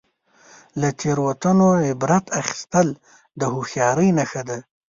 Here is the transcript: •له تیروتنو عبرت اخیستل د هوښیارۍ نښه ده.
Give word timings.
•له 0.81 0.89
تیروتنو 0.99 1.69
عبرت 1.87 2.25
اخیستل 2.41 2.87
د 3.39 3.41
هوښیارۍ 3.53 4.09
نښه 4.17 4.41
ده. 4.49 4.57